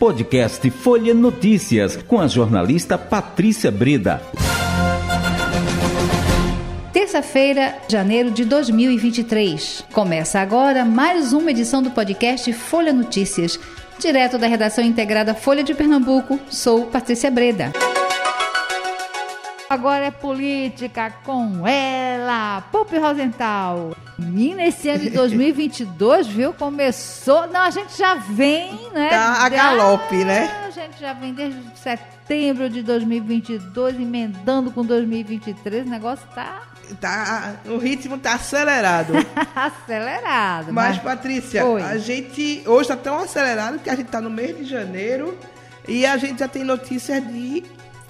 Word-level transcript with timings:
Podcast 0.00 0.70
Folha 0.70 1.12
Notícias, 1.12 1.94
com 1.94 2.18
a 2.18 2.26
jornalista 2.26 2.96
Patrícia 2.96 3.70
Breda. 3.70 4.22
Terça-feira, 6.90 7.76
janeiro 7.86 8.30
de 8.30 8.46
2023. 8.46 9.84
Começa 9.92 10.40
agora 10.40 10.86
mais 10.86 11.34
uma 11.34 11.50
edição 11.50 11.82
do 11.82 11.90
podcast 11.90 12.50
Folha 12.54 12.94
Notícias. 12.94 13.60
Direto 13.98 14.38
da 14.38 14.46
redação 14.46 14.82
integrada 14.82 15.34
Folha 15.34 15.62
de 15.62 15.74
Pernambuco, 15.74 16.40
sou 16.48 16.86
Patrícia 16.86 17.30
Breda. 17.30 17.70
Agora 19.70 20.06
é 20.06 20.10
política 20.10 21.14
com 21.24 21.64
ela, 21.64 22.60
Pupi 22.72 22.98
Rosenthal. 22.98 23.96
Menina, 24.18 24.64
esse 24.64 24.88
ano 24.88 24.98
de 24.98 25.10
2022, 25.14 26.26
viu? 26.26 26.52
Começou. 26.52 27.46
Não, 27.46 27.60
a 27.60 27.70
gente 27.70 27.96
já 27.96 28.16
vem, 28.16 28.90
né? 28.92 29.10
Tá 29.10 29.44
a 29.44 29.48
galope, 29.48 30.24
né? 30.24 30.64
A 30.66 30.70
gente 30.70 30.98
já 30.98 31.12
vem 31.12 31.32
desde 31.32 31.62
setembro 31.78 32.68
de 32.68 32.82
2022, 32.82 33.94
emendando 33.94 34.72
com 34.72 34.84
2023. 34.84 35.86
O 35.86 35.88
negócio 35.88 36.26
tá. 36.34 36.62
Tá, 37.00 37.54
o 37.66 37.78
ritmo 37.78 38.18
tá 38.18 38.34
acelerado. 38.34 39.12
acelerado. 39.54 40.72
Mas, 40.72 40.96
mas... 40.96 40.98
Patrícia, 40.98 41.64
Oi. 41.64 41.80
a 41.80 41.96
gente 41.96 42.64
hoje 42.66 42.88
tá 42.88 42.96
tão 42.96 43.20
acelerado 43.20 43.78
que 43.78 43.88
a 43.88 43.94
gente 43.94 44.08
tá 44.08 44.20
no 44.20 44.30
mês 44.30 44.58
de 44.58 44.64
janeiro 44.64 45.38
e 45.86 46.04
a 46.04 46.16
gente 46.16 46.40
já 46.40 46.48
tem 46.48 46.64
notícias 46.64 47.24
de, 47.24 47.62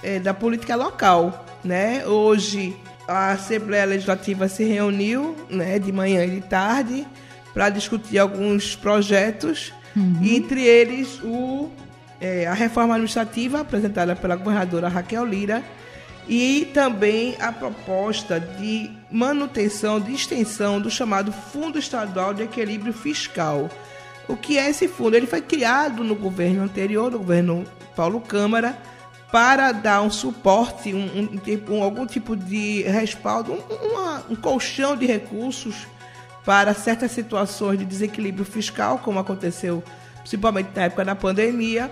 é, 0.02 0.18
da 0.18 0.32
política 0.32 0.74
local 0.74 1.44
né? 1.64 2.06
Hoje 2.06 2.76
a 3.06 3.32
Assembleia 3.32 3.84
Legislativa 3.84 4.48
se 4.48 4.64
reuniu, 4.64 5.34
né, 5.50 5.78
de 5.78 5.90
manhã 5.90 6.24
e 6.24 6.30
de 6.30 6.40
tarde, 6.42 7.06
para 7.52 7.68
discutir 7.68 8.18
alguns 8.18 8.76
projetos, 8.76 9.72
uhum. 9.96 10.20
entre 10.22 10.62
eles 10.62 11.20
o, 11.24 11.68
é, 12.20 12.46
a 12.46 12.54
reforma 12.54 12.94
administrativa 12.94 13.60
apresentada 13.60 14.14
pela 14.14 14.36
governadora 14.36 14.88
Raquel 14.88 15.24
Lira 15.24 15.64
e 16.28 16.70
também 16.72 17.36
a 17.40 17.50
proposta 17.50 18.38
de 18.38 18.88
manutenção, 19.10 19.98
de 19.98 20.12
extensão 20.12 20.80
do 20.80 20.88
chamado 20.88 21.32
Fundo 21.32 21.78
Estadual 21.78 22.32
de 22.32 22.44
Equilíbrio 22.44 22.92
Fiscal. 22.92 23.68
O 24.28 24.36
que 24.36 24.56
é 24.56 24.70
esse 24.70 24.86
fundo? 24.86 25.16
Ele 25.16 25.26
foi 25.26 25.40
criado 25.40 26.04
no 26.04 26.14
governo 26.14 26.62
anterior, 26.62 27.10
no 27.10 27.18
governo 27.18 27.64
Paulo 27.96 28.20
Câmara, 28.20 28.78
para 29.30 29.72
dar 29.72 30.02
um 30.02 30.10
suporte, 30.10 30.92
um, 30.92 31.30
um, 31.68 31.74
um 31.74 31.82
algum 31.82 32.06
tipo 32.06 32.36
de 32.36 32.82
respaldo, 32.82 33.52
um, 33.52 34.32
um 34.32 34.36
colchão 34.36 34.96
de 34.96 35.06
recursos 35.06 35.86
para 36.44 36.74
certas 36.74 37.12
situações 37.12 37.78
de 37.78 37.84
desequilíbrio 37.84 38.44
fiscal, 38.44 38.98
como 38.98 39.18
aconteceu 39.18 39.82
principalmente 40.18 40.70
na 40.74 40.82
época 40.82 41.04
da 41.04 41.14
pandemia, 41.14 41.90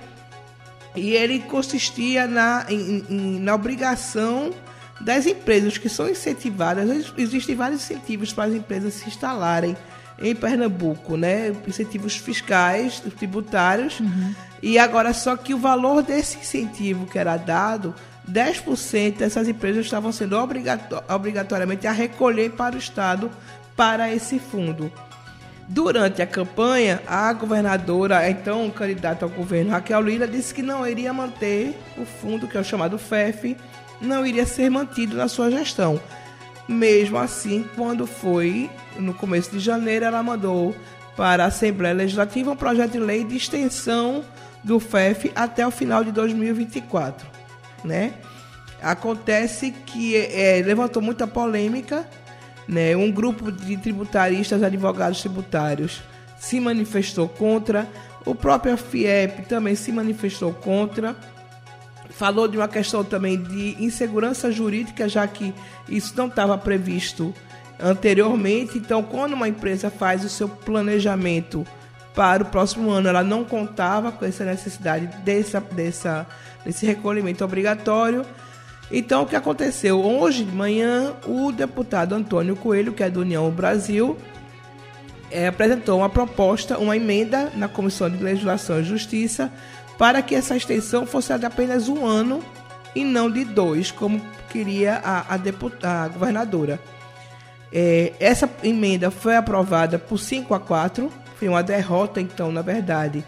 e 0.94 1.11
ele 1.11 1.41
consistia 1.41 2.27
na, 2.27 2.66
em, 2.69 3.05
em, 3.09 3.41
na 3.41 3.55
obrigação 3.55 4.50
das 5.00 5.27
empresas 5.27 5.78
que 5.78 5.89
são 5.89 6.09
incentivadas, 6.09 7.12
existem 7.16 7.55
vários 7.55 7.83
incentivos 7.83 8.33
para 8.33 8.44
as 8.44 8.55
empresas 8.55 8.94
se 8.94 9.09
instalarem 9.09 9.77
em 10.20 10.34
Pernambuco, 10.34 11.16
né? 11.16 11.55
Incentivos 11.66 12.16
fiscais, 12.16 13.00
tributários. 13.16 14.00
Uhum. 14.00 14.34
E 14.62 14.78
agora 14.78 15.12
só 15.12 15.37
que 15.37 15.55
o 15.55 15.59
valor 15.59 16.03
desse 16.03 16.39
incentivo 16.39 17.06
que 17.06 17.19
era 17.19 17.37
dado, 17.37 17.95
10% 18.31 19.17
dessas 19.17 19.48
empresas 19.48 19.84
estavam 19.84 20.12
sendo 20.12 20.37
obrigator 20.37 21.03
obrigatoriamente 21.09 21.87
a 21.87 21.92
recolher 21.92 22.50
para 22.50 22.75
o 22.75 22.78
Estado 22.78 23.31
para 23.77 24.12
esse 24.12 24.39
fundo. 24.39 24.92
Durante 25.69 26.23
a 26.23 26.27
campanha, 26.27 27.03
a 27.06 27.33
governadora, 27.33 28.28
então 28.28 28.70
candidata 28.70 29.25
ao 29.25 29.31
governo, 29.31 29.70
Raquel 29.70 30.00
Lira, 30.00 30.27
disse 30.27 30.55
que 30.55 30.62
não 30.62 30.87
iria 30.87 31.12
manter 31.12 31.78
o 31.97 32.06
fundo, 32.06 32.48
que 32.48 32.56
é 32.56 32.61
o 32.61 32.65
chamado 32.65 32.98
FEF, 32.98 33.56
não 34.00 34.27
iria 34.27 34.47
ser 34.47 34.71
mantido 34.71 35.16
na 35.16 35.28
sua 35.28 35.50
gestão. 35.50 36.00
Mesmo 36.66 37.19
assim, 37.19 37.66
quando 37.77 38.06
foi 38.06 38.71
no 38.99 39.12
começo 39.12 39.50
de 39.50 39.61
janeiro, 39.61 40.06
ela 40.06 40.22
mandou 40.22 40.75
para 41.16 41.44
a 41.44 41.49
Assembleia 41.49 41.94
Legislativa 41.94 42.50
um 42.50 42.56
projeto 42.56 42.93
de 42.93 42.99
lei 42.99 43.25
de 43.25 43.37
extensão 43.37 44.25
do 44.62 44.80
FEF 44.80 45.30
até 45.34 45.66
o 45.66 45.70
final 45.70 46.04
de 46.04 46.12
2024, 46.12 47.26
né? 47.84 48.14
Acontece 48.82 49.70
que 49.70 50.16
é, 50.16 50.62
levantou 50.64 51.02
muita 51.02 51.26
polêmica, 51.26 52.08
né? 52.66 52.96
Um 52.96 53.10
grupo 53.10 53.50
de 53.50 53.76
tributaristas, 53.76 54.62
advogados 54.62 55.20
tributários, 55.20 56.02
se 56.38 56.60
manifestou 56.60 57.28
contra, 57.28 57.88
o 58.24 58.34
próprio 58.34 58.76
FIEP 58.76 59.46
também 59.48 59.74
se 59.74 59.91
manifestou 59.91 60.52
contra 60.52 61.16
falou 62.19 62.48
de 62.48 62.56
uma 62.56 62.66
questão 62.66 63.04
também 63.04 63.40
de 63.40 63.76
insegurança 63.78 64.50
jurídica, 64.50 65.08
já 65.08 65.26
que 65.26 65.54
isso 65.88 66.14
não 66.16 66.26
estava 66.26 66.58
previsto 66.58 67.32
anteriormente. 67.78 68.76
Então, 68.76 69.02
quando 69.04 69.34
uma 69.34 69.48
empresa 69.48 69.88
faz 69.90 70.25
o 70.25 70.28
seu 70.28 70.48
planejamento 70.48 71.64
para 72.19 72.43
o 72.43 72.47
próximo 72.47 72.91
ano, 72.91 73.09
ela 73.09 73.23
não 73.23 73.45
contava 73.45 74.11
com 74.11 74.25
essa 74.25 74.45
necessidade 74.45 75.06
dessa, 75.23 75.61
dessa, 75.61 76.27
desse 76.65 76.84
recolhimento 76.84 77.45
obrigatório. 77.45 78.27
Então, 78.91 79.23
o 79.23 79.27
que 79.27 79.37
aconteceu? 79.37 80.05
Hoje 80.05 80.43
de 80.43 80.51
manhã, 80.51 81.15
o 81.25 81.53
deputado 81.53 82.17
Antônio 82.17 82.56
Coelho, 82.56 82.93
que 82.93 83.05
é 83.05 83.09
do 83.09 83.21
União 83.21 83.49
Brasil, 83.53 84.19
é, 85.31 85.47
apresentou 85.47 85.99
uma 85.99 86.09
proposta, 86.09 86.77
uma 86.77 86.97
emenda 86.97 87.53
na 87.55 87.69
Comissão 87.69 88.11
de 88.11 88.21
Legislação 88.21 88.81
e 88.81 88.85
Justiça 88.85 89.53
para 89.97 90.21
que 90.21 90.35
essa 90.35 90.56
extensão 90.56 91.06
fosse 91.06 91.39
de 91.39 91.47
apenas 91.47 91.89
um 91.89 92.05
ano 92.05 92.43
e 92.97 93.05
não 93.05 93.31
de 93.31 93.45
dois, 93.45 93.93
como 93.93 94.21
queria 94.50 95.00
a, 95.05 95.35
a, 95.35 95.37
deputada, 95.37 96.06
a 96.06 96.09
governadora. 96.09 96.81
É, 97.73 98.12
essa 98.19 98.50
emenda 98.65 99.09
foi 99.09 99.37
aprovada 99.37 100.00
por 100.00 100.19
5 100.19 100.53
a 100.53 100.59
4, 100.59 101.12
foi 101.38 101.49
uma 101.49 101.62
derrota, 101.62 102.21
então, 102.21 102.50
na 102.50 102.62
verdade, 102.62 103.25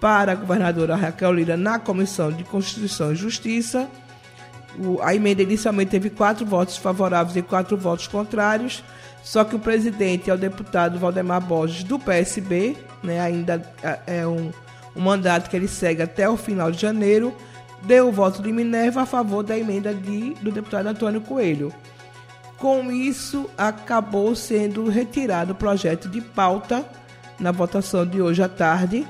para 0.00 0.32
a 0.32 0.34
governadora 0.34 0.94
Raquel 0.94 1.32
Lira 1.32 1.56
na 1.56 1.78
Comissão 1.78 2.30
de 2.30 2.44
Constituição 2.44 3.12
e 3.12 3.16
Justiça. 3.16 3.88
O, 4.78 5.02
a 5.02 5.14
emenda 5.14 5.42
inicialmente 5.42 5.90
teve 5.90 6.10
quatro 6.10 6.46
votos 6.46 6.76
favoráveis 6.76 7.36
e 7.36 7.42
quatro 7.42 7.76
votos 7.76 8.06
contrários, 8.06 8.84
só 9.22 9.42
que 9.42 9.56
o 9.56 9.58
presidente 9.58 10.30
é 10.30 10.34
o 10.34 10.38
deputado 10.38 10.98
Valdemar 10.98 11.40
Borges, 11.40 11.82
do 11.82 11.98
PSB, 11.98 12.76
né, 13.02 13.20
ainda 13.20 13.60
é, 13.82 14.20
é 14.20 14.26
um 14.26 14.50
o 14.94 15.00
mandato 15.00 15.48
que 15.48 15.56
ele 15.56 15.68
segue 15.68 16.02
até 16.02 16.28
o 16.28 16.36
final 16.36 16.70
de 16.70 16.80
janeiro, 16.80 17.34
deu 17.82 18.08
o 18.08 18.12
voto 18.12 18.42
de 18.42 18.52
Minerva 18.52 19.02
a 19.02 19.06
favor 19.06 19.42
da 19.42 19.56
emenda 19.56 19.94
de, 19.94 20.34
do 20.34 20.50
deputado 20.50 20.86
Antônio 20.88 21.20
Coelho. 21.20 21.72
Com 22.58 22.90
isso, 22.92 23.48
acabou 23.56 24.34
sendo 24.34 24.88
retirado 24.88 25.52
o 25.52 25.56
projeto 25.56 26.08
de 26.08 26.20
pauta 26.20 26.84
na 27.40 27.50
votação 27.50 28.06
de 28.06 28.20
hoje 28.20 28.42
à 28.42 28.48
tarde. 28.48 29.06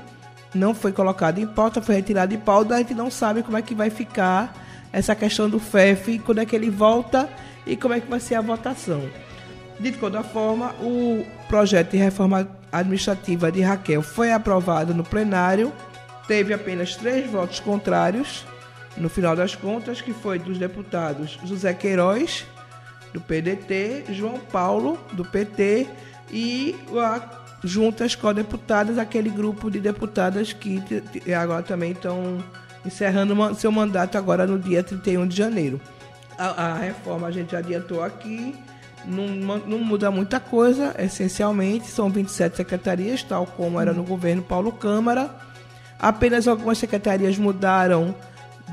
Não 0.55 0.73
foi 0.73 0.91
colocado 0.91 1.39
em 1.39 1.45
pauta, 1.45 1.81
foi 1.81 1.95
retirado 1.95 2.35
de 2.35 2.41
pauta. 2.41 2.75
A 2.75 2.77
gente 2.79 2.93
não 2.93 3.11
sabe 3.11 3.43
como 3.43 3.57
é 3.57 3.61
que 3.61 3.75
vai 3.75 3.89
ficar 3.89 4.53
essa 4.91 5.15
questão 5.15 5.49
do 5.49 5.59
FEF, 5.59 6.19
quando 6.19 6.39
é 6.39 6.45
que 6.45 6.55
ele 6.55 6.69
volta 6.69 7.29
e 7.65 7.77
como 7.77 7.93
é 7.93 7.99
que 7.99 8.09
vai 8.09 8.19
ser 8.19 8.35
a 8.35 8.41
votação. 8.41 9.01
De 9.79 9.91
toda 9.91 10.23
forma, 10.23 10.75
o 10.81 11.25
projeto 11.47 11.91
de 11.91 11.97
reforma 11.97 12.47
administrativa 12.71 13.51
de 13.51 13.61
Raquel 13.61 14.01
foi 14.01 14.31
aprovado 14.31 14.93
no 14.93 15.03
plenário, 15.03 15.71
teve 16.27 16.53
apenas 16.53 16.95
três 16.95 17.29
votos 17.29 17.59
contrários, 17.59 18.45
no 18.97 19.09
final 19.09 19.35
das 19.35 19.55
contas, 19.55 20.01
que 20.01 20.13
foi 20.13 20.37
dos 20.37 20.57
deputados 20.57 21.39
José 21.43 21.73
Queiroz, 21.73 22.45
do 23.13 23.19
PDT, 23.19 24.05
João 24.09 24.39
Paulo, 24.39 24.99
do 25.13 25.25
PT, 25.25 25.87
e 26.31 26.75
a, 26.95 27.40
juntas 27.63 28.15
com 28.15 28.33
deputadas, 28.33 28.97
aquele 28.97 29.29
grupo 29.29 29.69
de 29.69 29.79
deputadas 29.79 30.53
que 30.53 30.81
agora 31.33 31.63
também 31.63 31.91
estão 31.91 32.43
encerrando 32.85 33.55
seu 33.55 33.71
mandato 33.71 34.17
agora 34.17 34.47
no 34.47 34.57
dia 34.57 34.83
31 34.83 35.27
de 35.27 35.35
janeiro. 35.35 35.79
A, 36.37 36.47
a 36.47 36.77
reforma 36.77 37.27
a 37.27 37.31
gente 37.31 37.55
adiantou 37.55 38.03
aqui, 38.03 38.55
não, 39.05 39.27
não, 39.27 39.79
muda 39.79 40.09
muita 40.11 40.39
coisa, 40.39 40.95
essencialmente, 40.97 41.87
são 41.87 42.09
27 42.09 42.57
secretarias, 42.57 43.23
tal 43.23 43.45
como 43.45 43.79
era 43.79 43.93
no 43.93 44.03
governo 44.03 44.41
Paulo 44.41 44.71
Câmara. 44.71 45.29
Apenas 45.99 46.47
algumas 46.47 46.77
secretarias 46.77 47.37
mudaram 47.37 48.15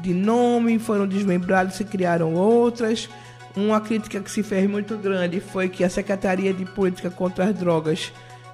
de 0.02 0.14
nome, 0.14 0.78
foram 0.78 1.06
desmembradas, 1.06 1.74
se 1.74 1.84
criaram 1.84 2.34
outras. 2.34 3.08
Uma 3.56 3.80
crítica 3.80 4.20
que 4.20 4.30
se 4.30 4.42
fez 4.42 4.68
muito 4.68 4.96
grande 4.96 5.40
foi 5.40 5.68
que 5.68 5.82
a 5.82 5.90
Secretaria 5.90 6.54
de 6.54 6.64
Política 6.64 7.10
contra 7.10 7.46
as 7.46 7.54
Drogas 7.54 8.12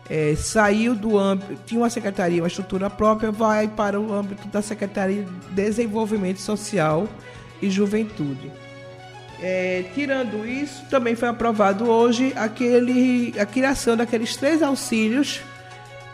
é, 0.08 0.34
saiu 0.36 0.94
do 0.94 1.18
âmbito, 1.18 1.56
tinha 1.66 1.80
uma 1.80 1.90
secretaria, 1.90 2.42
uma 2.42 2.48
estrutura 2.48 2.90
própria, 2.90 3.30
vai 3.30 3.68
para 3.68 3.98
o 3.98 4.12
âmbito 4.12 4.46
da 4.48 4.60
Secretaria 4.60 5.22
de 5.22 5.54
Desenvolvimento 5.54 6.40
Social 6.40 7.08
e 7.60 7.70
Juventude. 7.70 8.52
É, 9.40 9.84
tirando 9.94 10.46
isso, 10.46 10.84
também 10.88 11.14
foi 11.14 11.28
aprovado 11.28 11.88
hoje 11.88 12.32
aquele, 12.36 13.34
a 13.38 13.44
criação 13.44 13.96
daqueles 13.96 14.36
três 14.36 14.62
auxílios 14.62 15.40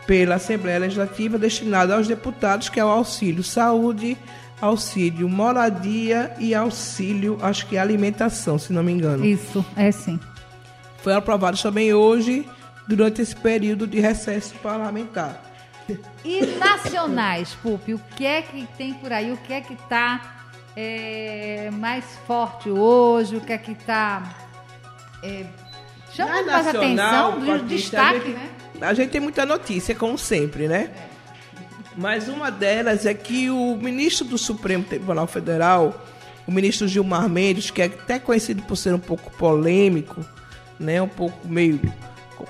pela 0.07 0.35
Assembleia 0.35 0.79
Legislativa 0.79 1.37
destinado 1.37 1.93
aos 1.93 2.07
deputados, 2.07 2.67
que 2.69 2.79
é 2.79 2.85
o 2.85 2.89
auxílio 2.89 3.43
saúde, 3.43 4.17
auxílio 4.59 5.29
moradia 5.29 6.33
e 6.39 6.53
auxílio, 6.55 7.37
acho 7.41 7.65
que 7.67 7.77
alimentação, 7.77 8.57
se 8.57 8.73
não 8.73 8.83
me 8.83 8.91
engano. 8.91 9.25
Isso, 9.25 9.65
é 9.75 9.91
sim. 9.91 10.19
Foi 10.97 11.13
aprovado 11.13 11.57
também 11.61 11.93
hoje, 11.93 12.45
durante 12.95 13.21
esse 13.21 13.35
período 13.35 13.87
de 13.87 13.99
recesso 13.99 14.53
parlamentar. 14.55 15.41
E 16.23 16.45
nacionais, 16.57 17.55
Pupi, 17.61 17.93
o 17.93 17.99
que 18.15 18.25
é 18.25 18.41
que 18.41 18.67
tem 18.77 18.93
por 18.93 19.11
aí? 19.11 19.31
O 19.31 19.37
que 19.37 19.53
é 19.53 19.61
que 19.61 19.73
está 19.73 20.43
é, 20.75 21.69
mais 21.71 22.05
forte 22.27 22.69
hoje? 22.69 23.37
O 23.37 23.41
que 23.41 23.53
é 23.53 23.57
que 23.57 23.71
está 23.71 24.35
é, 25.23 25.45
chamando 26.13 26.45
mais 26.47 26.67
atenção 26.67 27.39
do 27.39 27.63
destaque, 27.63 28.15
a 28.15 28.19
gente, 28.19 28.33
né? 28.33 28.49
A 28.81 28.93
gente 28.93 29.09
tem 29.09 29.21
muita 29.21 29.45
notícia, 29.45 29.95
como 29.95 30.17
sempre, 30.17 30.67
né? 30.67 30.91
É. 30.95 31.11
Mas 31.95 32.27
uma 32.27 32.49
delas 32.49 33.05
é 33.05 33.13
que 33.13 33.49
o 33.49 33.75
ministro 33.75 34.25
do 34.25 34.37
Supremo 34.37 34.83
Tribunal 34.83 35.27
Federal, 35.27 36.05
o 36.47 36.51
ministro 36.51 36.87
Gilmar 36.87 37.27
Mendes, 37.27 37.69
que 37.71 37.81
é 37.81 37.85
até 37.85 38.19
conhecido 38.19 38.63
por 38.63 38.75
ser 38.75 38.93
um 38.93 38.99
pouco 38.99 39.31
polêmico, 39.31 40.25
né? 40.79 41.01
Um 41.01 41.07
pouco 41.07 41.47
meio 41.47 41.79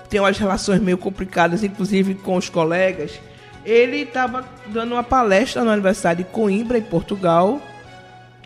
tem 0.09 0.19
umas 0.19 0.37
relações 0.37 0.81
meio 0.81 0.97
complicadas, 0.97 1.63
inclusive 1.63 2.15
com 2.15 2.35
os 2.35 2.49
colegas. 2.49 3.19
Ele 3.65 3.97
estava 3.97 4.45
dando 4.67 4.93
uma 4.93 5.03
palestra 5.03 5.63
na 5.63 5.73
Universidade 5.73 6.23
de 6.23 6.29
Coimbra, 6.29 6.77
em 6.77 6.83
Portugal, 6.83 7.61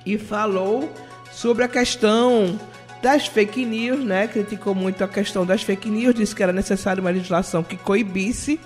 e 0.06 0.18
falou 0.18 0.92
sobre 1.32 1.64
a 1.64 1.68
questão 1.68 2.60
das 3.02 3.28
fake 3.28 3.66
news, 3.66 4.04
né? 4.04 4.28
Criticou 4.28 4.74
muito 4.74 5.04
a 5.04 5.08
questão 5.08 5.46
das 5.46 5.64
fake 5.64 5.90
news, 5.90 6.16
disse 6.16 6.36
que 6.36 6.44
era 6.44 6.52
necessária 6.52 7.02
uma 7.02 7.12
legislação 7.12 7.64
que 7.64 7.78
coibisse. 7.78 8.60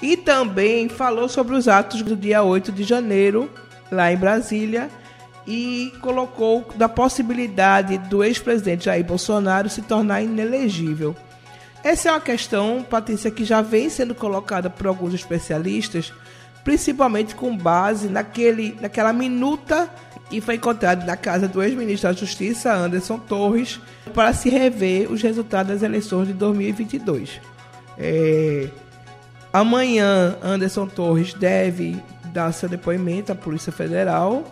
E 0.00 0.16
também 0.16 0.88
falou 0.88 1.28
sobre 1.28 1.54
os 1.54 1.68
atos 1.68 2.02
do 2.02 2.16
dia 2.16 2.42
8 2.42 2.70
de 2.72 2.84
janeiro, 2.84 3.50
lá 3.90 4.12
em 4.12 4.16
Brasília, 4.16 4.88
e 5.46 5.92
colocou 6.00 6.66
da 6.76 6.88
possibilidade 6.88 7.98
do 7.98 8.22
ex-presidente 8.22 8.84
Jair 8.84 9.04
Bolsonaro 9.04 9.68
se 9.68 9.82
tornar 9.82 10.22
inelegível. 10.22 11.16
Essa 11.82 12.08
é 12.08 12.12
uma 12.12 12.20
questão, 12.20 12.82
Patrícia, 12.82 13.30
que 13.30 13.44
já 13.44 13.62
vem 13.62 13.88
sendo 13.88 14.14
colocada 14.14 14.68
por 14.68 14.86
alguns 14.86 15.14
especialistas, 15.14 16.12
principalmente 16.64 17.34
com 17.34 17.56
base 17.56 18.08
naquele, 18.08 18.76
naquela 18.80 19.12
minuta 19.12 19.88
que 20.28 20.40
foi 20.40 20.56
encontrada 20.56 21.04
na 21.06 21.16
casa 21.16 21.48
do 21.48 21.62
ex-ministro 21.62 22.10
da 22.10 22.14
Justiça, 22.14 22.72
Anderson 22.72 23.18
Torres, 23.18 23.80
para 24.12 24.32
se 24.32 24.50
rever 24.50 25.10
os 25.10 25.22
resultados 25.22 25.72
das 25.72 25.82
eleições 25.82 26.28
de 26.28 26.34
2022. 26.34 27.40
É, 27.96 28.68
amanhã, 29.52 30.36
Anderson 30.42 30.86
Torres 30.86 31.32
deve 31.32 31.96
dar 32.26 32.52
seu 32.52 32.68
depoimento 32.68 33.32
à 33.32 33.34
Polícia 33.34 33.72
Federal. 33.72 34.44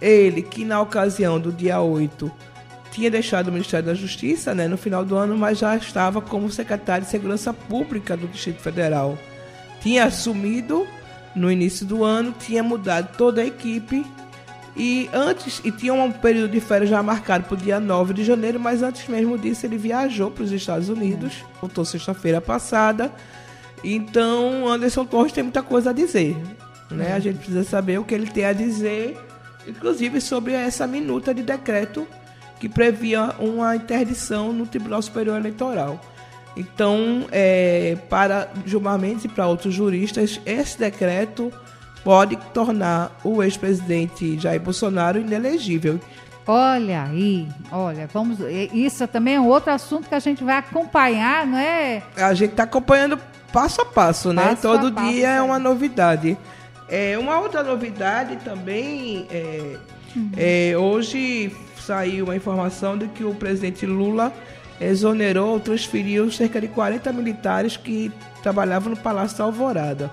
Ele, 0.00 0.42
que 0.42 0.64
na 0.64 0.80
ocasião 0.80 1.40
do 1.40 1.50
dia 1.50 1.80
8 1.80 2.30
tinha 2.94 3.10
deixado 3.10 3.48
o 3.48 3.52
Ministério 3.52 3.86
da 3.86 3.94
Justiça 3.94 4.54
né, 4.54 4.68
no 4.68 4.78
final 4.78 5.04
do 5.04 5.16
ano, 5.16 5.36
mas 5.36 5.58
já 5.58 5.76
estava 5.76 6.20
como 6.20 6.48
secretário 6.48 7.04
de 7.04 7.10
Segurança 7.10 7.52
Pública 7.52 8.16
do 8.16 8.28
Distrito 8.28 8.60
Federal. 8.60 9.18
Tinha 9.80 10.04
assumido 10.04 10.86
no 11.34 11.50
início 11.50 11.84
do 11.84 12.04
ano, 12.04 12.32
tinha 12.38 12.62
mudado 12.62 13.16
toda 13.18 13.42
a 13.42 13.44
equipe 13.44 14.06
e 14.76 15.10
antes 15.12 15.60
e 15.64 15.72
tinha 15.72 15.92
um 15.92 16.12
período 16.12 16.52
de 16.52 16.60
férias 16.60 16.88
já 16.88 17.02
marcado 17.02 17.44
para 17.44 17.54
o 17.54 17.56
dia 17.56 17.80
9 17.80 18.14
de 18.14 18.22
janeiro, 18.22 18.60
mas 18.60 18.80
antes 18.80 19.08
mesmo 19.08 19.36
disso 19.36 19.66
ele 19.66 19.76
viajou 19.76 20.30
para 20.30 20.44
os 20.44 20.52
Estados 20.52 20.88
Unidos, 20.88 21.44
voltou 21.60 21.84
sexta-feira 21.84 22.40
passada. 22.40 23.10
Então 23.82 24.68
Anderson 24.68 25.04
Torres 25.04 25.32
tem 25.32 25.42
muita 25.42 25.64
coisa 25.64 25.90
a 25.90 25.92
dizer. 25.92 26.36
Né? 26.92 27.12
A 27.12 27.18
gente 27.18 27.38
precisa 27.38 27.64
saber 27.64 27.98
o 27.98 28.04
que 28.04 28.14
ele 28.14 28.30
tem 28.30 28.44
a 28.44 28.52
dizer, 28.52 29.18
inclusive 29.66 30.20
sobre 30.20 30.52
essa 30.52 30.86
minuta 30.86 31.34
de 31.34 31.42
decreto 31.42 32.06
que 32.58 32.68
previa 32.68 33.34
uma 33.38 33.76
interdição 33.76 34.52
no 34.52 34.66
Tribunal 34.66 35.02
Superior 35.02 35.38
Eleitoral. 35.38 36.00
Então, 36.56 37.26
é, 37.32 37.96
para 38.08 38.48
Gilmar 38.64 38.98
Mendes 38.98 39.24
e 39.24 39.28
para 39.28 39.46
outros 39.46 39.74
juristas, 39.74 40.40
esse 40.46 40.78
decreto 40.78 41.52
pode 42.04 42.36
tornar 42.52 43.18
o 43.24 43.42
ex-presidente 43.42 44.38
Jair 44.38 44.60
Bolsonaro 44.60 45.18
inelegível. 45.18 45.98
Olha 46.46 47.04
aí, 47.04 47.48
olha, 47.72 48.06
vamos. 48.12 48.38
Isso 48.72 49.08
também 49.08 49.36
é 49.36 49.40
um 49.40 49.48
outro 49.48 49.72
assunto 49.72 50.08
que 50.08 50.14
a 50.14 50.18
gente 50.18 50.44
vai 50.44 50.58
acompanhar, 50.58 51.46
não 51.46 51.56
é? 51.56 52.02
A 52.16 52.34
gente 52.34 52.50
está 52.50 52.64
acompanhando 52.64 53.18
passo 53.50 53.80
a 53.80 53.86
passo, 53.86 54.32
né? 54.32 54.42
passo 54.42 54.68
né? 54.68 54.78
Todo 54.78 54.92
passo, 54.92 55.10
dia 55.10 55.28
é 55.30 55.42
uma 55.42 55.58
novidade. 55.58 56.36
É, 56.86 57.16
uma 57.18 57.38
outra 57.38 57.62
novidade 57.62 58.36
também 58.44 59.26
é, 59.30 59.78
uhum. 60.14 60.30
é 60.36 60.76
hoje 60.76 61.56
saiu 61.84 62.30
a 62.30 62.36
informação 62.36 62.96
de 62.96 63.06
que 63.08 63.24
o 63.24 63.34
presidente 63.34 63.86
Lula 63.86 64.32
exonerou 64.80 65.50
ou 65.50 65.60
transferiu 65.60 66.30
cerca 66.30 66.60
de 66.60 66.68
40 66.68 67.12
militares 67.12 67.76
que 67.76 68.10
trabalhavam 68.42 68.90
no 68.90 68.96
Palácio 68.96 69.38
da 69.38 69.44
Alvorada. 69.44 70.10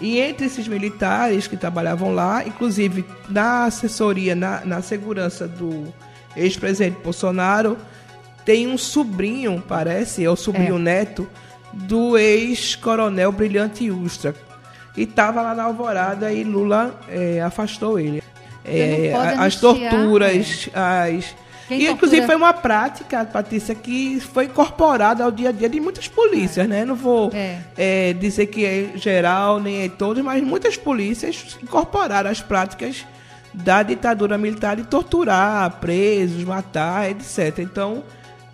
E 0.00 0.18
entre 0.20 0.46
esses 0.46 0.68
militares 0.68 1.48
que 1.48 1.56
trabalhavam 1.56 2.14
lá, 2.14 2.46
inclusive 2.46 3.04
na 3.28 3.64
assessoria, 3.64 4.34
na, 4.34 4.64
na 4.64 4.80
segurança 4.80 5.48
do 5.48 5.92
ex-presidente 6.36 7.02
Bolsonaro, 7.02 7.76
tem 8.44 8.68
um 8.68 8.78
sobrinho, 8.78 9.62
parece, 9.66 10.24
é 10.24 10.30
o 10.30 10.36
sobrinho 10.36 10.76
é. 10.76 10.78
neto, 10.78 11.28
do 11.72 12.16
ex-coronel 12.16 13.32
Brilhante 13.32 13.90
Ustra. 13.90 14.34
E 14.96 15.02
estava 15.02 15.42
lá 15.42 15.54
na 15.54 15.64
Alvorada 15.64 16.32
e 16.32 16.44
Lula 16.44 16.98
é, 17.08 17.40
afastou 17.40 17.98
ele 17.98 18.22
é, 18.68 19.14
as 19.38 19.56
torturas, 19.56 20.68
é. 20.72 20.78
as. 20.78 21.34
Quem 21.68 21.82
e, 21.82 21.86
tortura? 21.86 21.92
inclusive, 21.92 22.26
foi 22.26 22.34
uma 22.34 22.52
prática, 22.54 23.24
Patrícia, 23.26 23.74
que 23.74 24.20
foi 24.20 24.46
incorporada 24.46 25.22
ao 25.22 25.30
dia 25.30 25.50
a 25.50 25.52
dia 25.52 25.68
de 25.68 25.78
muitas 25.78 26.08
polícias, 26.08 26.64
é. 26.64 26.68
né? 26.68 26.84
Não 26.84 26.94
vou 26.94 27.30
é. 27.34 27.58
é. 27.76 28.12
dizer 28.14 28.46
que 28.46 28.64
é 28.64 28.92
geral, 28.96 29.60
nem 29.60 29.82
é 29.82 29.88
todos, 29.88 30.22
mas 30.24 30.42
muitas 30.42 30.76
polícias 30.76 31.58
incorporaram 31.62 32.30
as 32.30 32.40
práticas 32.40 33.04
da 33.52 33.82
ditadura 33.82 34.38
militar 34.38 34.76
de 34.76 34.84
torturar 34.84 35.70
presos, 35.72 36.44
matar, 36.44 37.10
etc. 37.10 37.58
Então, 37.58 38.02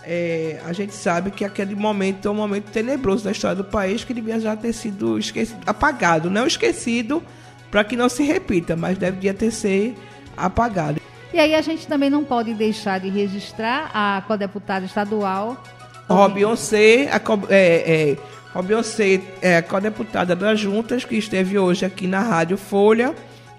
é, 0.02 0.60
a 0.64 0.72
gente 0.72 0.94
sabe 0.94 1.30
que 1.30 1.44
aquele 1.44 1.74
momento 1.74 2.28
é 2.28 2.30
um 2.30 2.34
momento 2.34 2.70
tenebroso 2.70 3.24
da 3.24 3.32
história 3.32 3.56
do 3.56 3.64
país 3.64 4.04
que 4.04 4.12
devia 4.12 4.38
já 4.38 4.54
ter 4.54 4.72
sido 4.72 5.18
esquecido, 5.18 5.60
apagado, 5.66 6.30
não 6.30 6.46
esquecido, 6.46 7.22
para 7.70 7.82
que 7.82 7.96
não 7.96 8.08
se 8.08 8.22
repita, 8.22 8.76
mas 8.76 8.98
deveria 8.98 9.34
ter 9.34 9.50
ser 9.50 9.96
apagado. 10.36 11.00
E 11.32 11.38
aí 11.38 11.54
a 11.54 11.60
gente 11.60 11.86
também 11.86 12.08
não 12.08 12.22
pode 12.22 12.54
deixar 12.54 13.00
de 13.00 13.08
registrar 13.08 13.90
a 13.92 14.22
codeputada 14.26 14.86
estadual. 14.86 15.60
Robionce, 16.08 17.08
a, 17.10 17.20
é, 17.52 18.12
é, 18.12 18.16
Robionce 18.52 19.22
é 19.42 19.56
a 19.56 19.62
codeputada 19.62 20.36
das 20.36 20.60
juntas 20.60 21.04
que 21.04 21.16
esteve 21.16 21.58
hoje 21.58 21.84
aqui 21.84 22.06
na 22.06 22.20
Rádio 22.20 22.56
Folha. 22.56 23.14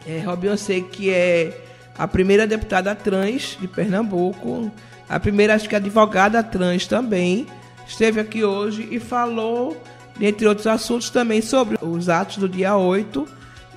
É, 0.08 0.22
Robionce, 0.26 0.82
que 0.82 1.10
é 1.10 1.66
a 1.98 2.08
primeira 2.08 2.48
deputada 2.48 2.96
trans 2.96 3.58
de 3.60 3.68
Pernambuco, 3.68 4.72
a 5.10 5.20
primeira, 5.20 5.56
acho 5.56 5.68
que 5.68 5.76
advogada 5.76 6.42
trans 6.44 6.88
também, 6.88 7.46
esteve 7.88 8.20
aqui 8.20 8.44
hoje 8.44 8.88
e 8.90 9.00
falou, 9.00 9.82
entre 10.20 10.48
outros 10.48 10.68
assuntos, 10.68 11.10
também 11.10 11.42
sobre 11.42 11.78
os 11.82 12.08
atos 12.08 12.38
do 12.38 12.48
dia 12.48 12.76
8 12.76 13.28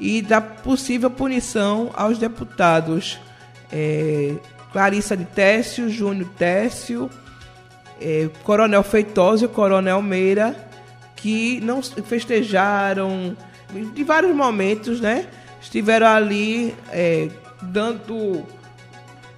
e 0.01 0.23
da 0.23 0.41
possível 0.41 1.11
punição 1.11 1.91
aos 1.95 2.19
deputados 2.19 3.19
é, 3.73 4.35
Clarissa 4.73 5.17
de 5.17 5.25
Técio, 5.25 5.89
Júnior 5.89 6.29
Técio, 6.37 7.11
é, 8.01 8.29
Coronel 8.45 8.83
Feitosa 8.83 9.47
e 9.47 9.49
Coronel 9.49 10.01
Meira, 10.03 10.55
que 11.17 11.61
não 11.63 11.83
festejaram 11.83 13.37
de 13.95 14.05
vários 14.05 14.35
momentos, 14.35 15.01
né? 15.01 15.27
Estiveram 15.61 16.07
ali 16.07 16.75
é, 16.91 17.29
dando. 17.61 18.47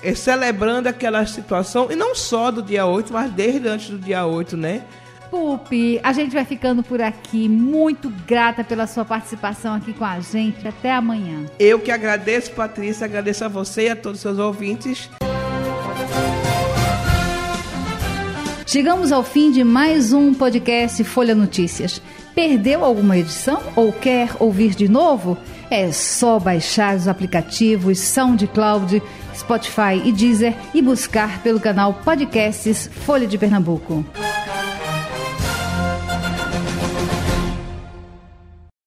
É, 0.03 0.15
celebrando 0.15 0.89
aquela 0.89 1.27
situação, 1.27 1.89
e 1.91 1.95
não 1.95 2.15
só 2.15 2.51
do 2.51 2.63
dia 2.63 2.87
8, 2.87 3.13
mas 3.13 3.31
desde 3.33 3.69
antes 3.69 3.91
do 3.91 3.99
dia 3.99 4.25
8, 4.25 4.57
né? 4.57 4.83
Pupi, 5.31 6.01
a 6.03 6.13
gente 6.13 6.33
vai 6.33 6.45
ficando 6.45 6.83
por 6.83 7.01
aqui. 7.01 7.49
Muito 7.49 8.11
grata 8.27 8.65
pela 8.65 8.87
sua 8.87 9.05
participação 9.05 9.75
aqui 9.75 9.93
com 9.93 10.05
a 10.05 10.19
gente. 10.19 10.67
Até 10.67 10.93
amanhã. 10.93 11.47
Eu 11.59 11.79
que 11.79 11.93
agradeço, 11.93 12.51
Patrícia, 12.51 13.05
agradeço 13.05 13.45
a 13.45 13.49
você 13.49 13.87
e 13.87 13.91
a 13.91 13.97
todos 13.97 14.19
os 14.19 14.23
seus 14.23 14.39
ouvintes. 14.39 15.09
Chegamos 18.67 19.11
ao 19.11 19.23
fim 19.23 19.51
de 19.51 19.65
mais 19.65 20.13
um 20.13 20.33
podcast 20.33 21.03
Folha 21.05 21.35
Notícias. 21.35 22.01
Perdeu 22.35 22.85
alguma 22.85 23.19
edição 23.19 23.61
ou 23.75 23.93
quer 23.93 24.31
ouvir 24.39 24.75
de 24.75 24.89
novo? 24.89 25.37
É 25.69 25.91
só 25.93 26.39
baixar 26.39 26.97
os 26.97 27.09
aplicativos 27.09 27.99
SoundCloud, 27.99 29.03
Spotify 29.37 30.01
e 30.05 30.13
Deezer 30.13 30.55
e 30.73 30.81
buscar 30.81 31.43
pelo 31.43 31.61
canal 31.61 31.95
Podcasts 31.95 32.89
Folha 33.05 33.27
de 33.27 33.37
Pernambuco. 33.37 34.05